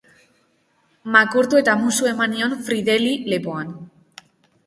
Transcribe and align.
Makurtu 1.15 1.59
eta 1.59 1.75
musu 1.83 2.09
eman 2.13 2.33
nion 2.37 2.57
Friedeli 2.69 3.11
lepoan. 3.35 3.69